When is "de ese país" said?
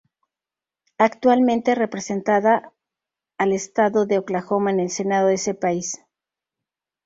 5.27-5.99